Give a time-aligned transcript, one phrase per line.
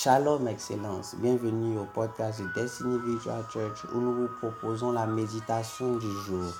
[0.00, 5.96] Shalom Excellence, bienvenue au podcast de Destiny Virtual Church où nous vous proposons la méditation
[5.96, 6.54] du jour.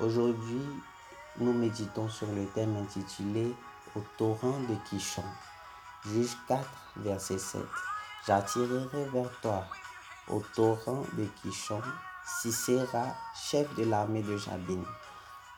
[0.00, 0.62] Aujourd'hui,
[1.38, 3.54] nous méditons sur le thème intitulé
[3.94, 5.22] Au torrent de Kishon.
[6.06, 6.66] Juge 4,
[6.96, 7.60] verset 7.
[8.26, 9.64] J'attirerai vers toi,
[10.30, 11.82] au torrent de Kishon,
[12.24, 14.84] Sisera, chef de l'armée de Jabin,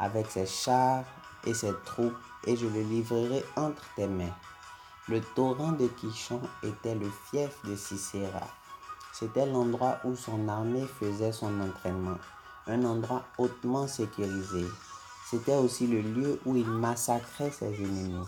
[0.01, 1.05] avec ses chars
[1.45, 2.19] et ses troupes,
[2.49, 4.35] et je le livrerai entre tes mains.
[5.09, 8.49] Le torrent de Kishon était le fief de Sisera.
[9.13, 12.19] C'était l'endroit où son armée faisait son entraînement,
[12.67, 14.65] un endroit hautement sécurisé.
[15.31, 18.27] C'était aussi le lieu où il massacrait ses ennemis.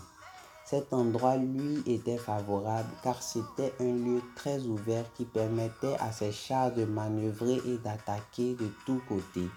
[0.63, 6.31] Cet endroit lui était favorable car c'était un lieu très ouvert qui permettait à ses
[6.31, 9.49] chars de manœuvrer et d'attaquer de tous côtés.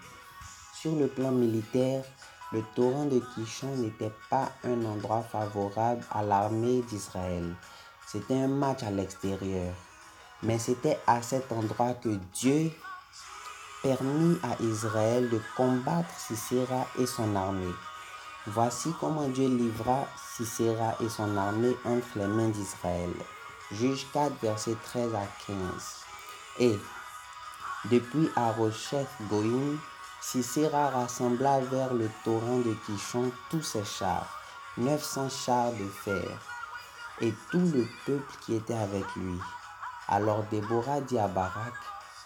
[0.73, 2.03] Sur le plan militaire,
[2.53, 7.55] le torrent de Kishon n'était pas un endroit favorable à l'armée d'Israël.
[8.05, 9.73] C'était un match à l'extérieur.
[10.43, 12.71] Mais c'était à cet endroit que Dieu
[13.81, 17.73] permit à Israël de combattre Sisera et son armée.
[18.45, 23.11] Voici comment Dieu livra Sisera et son armée entre les mains d'Israël.
[23.71, 25.57] Juge 4, verset 13 à 15.
[26.59, 26.77] Et
[27.89, 29.79] depuis Arocheth Goïm,
[30.25, 34.41] Sisera rassembla vers le torrent de Kishon tous ses chars,
[34.77, 36.39] 900 chars de fer,
[37.19, 39.37] et tout le peuple qui était avec lui.
[40.07, 41.73] Alors Déborah dit à Barak,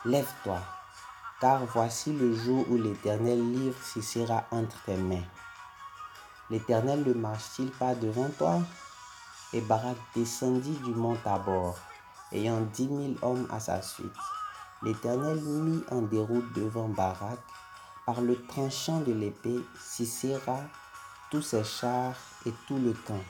[0.05, 0.59] Lève-toi,
[1.41, 5.25] car voici le jour où l'Éternel livre Sisera entre tes mains.
[6.51, 8.59] L'Éternel ne marche-t-il pas devant toi?
[9.53, 11.75] Et Barak descendit du mont Tabor,
[12.31, 14.13] ayant dix mille hommes à sa suite.
[14.83, 17.39] L'Éternel mit en déroute devant Barak
[18.07, 20.61] par le tranchant de l'épée, Sisera,
[21.29, 23.21] tous ses chars et tout le camp.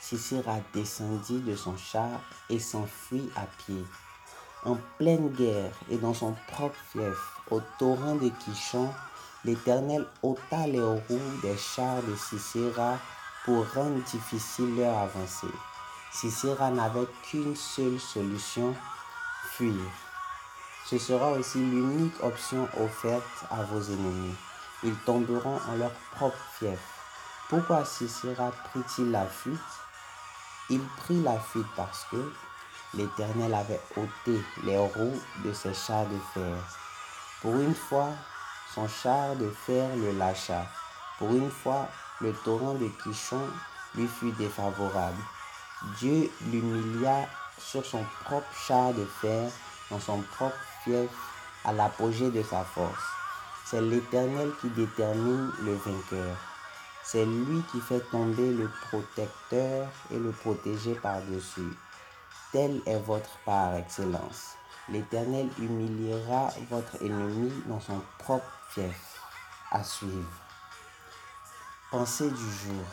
[0.00, 3.84] Sisera descendit de son char et s'enfuit à pied.
[4.64, 7.16] En pleine guerre et dans son propre fief,
[7.52, 8.90] au torrent de Kishon,
[9.44, 12.98] l'Éternel ôta les roues des chars de Sisera
[13.44, 15.46] pour rendre difficile leur avancée.
[16.10, 18.74] Sisera n'avait qu'une seule solution,
[19.52, 19.72] fuir.
[20.88, 24.36] Ce sera aussi l'unique option offerte à vos ennemis.
[24.84, 26.78] Ils tomberont en leur propre fief.
[27.48, 29.58] Pourquoi Sisera prit-il la fuite?
[30.70, 32.32] Il prit la fuite parce que
[32.94, 36.56] l'Éternel avait ôté les roues de ses chars de fer.
[37.42, 38.10] Pour une fois,
[38.72, 40.66] son char de fer le lâcha.
[41.18, 41.88] Pour une fois,
[42.20, 43.48] le torrent de Kishon
[43.96, 45.20] lui fut défavorable.
[45.98, 49.50] Dieu l'humilia sur son propre char de fer
[49.90, 50.56] dans son propre
[51.64, 53.04] à l'apogée de sa force.
[53.64, 56.36] C'est l'Éternel qui détermine le vainqueur.
[57.02, 61.72] C'est lui qui fait tomber le protecteur et le protéger par-dessus.
[62.52, 64.54] Telle est votre part, Excellence.
[64.88, 69.20] L'Éternel humiliera votre ennemi dans son propre fief.
[69.72, 70.30] À suivre.
[71.90, 72.84] Pensée du jour.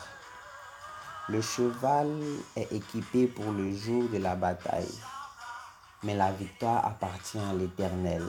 [1.28, 2.10] Le cheval
[2.56, 4.98] est équipé pour le jour de la bataille
[6.04, 8.22] mais la victoire appartient à l'Éternel,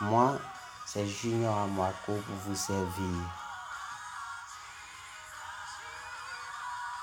[0.02, 0.40] Moi,
[0.88, 3.47] c'est Junior Amwako pour vous servir.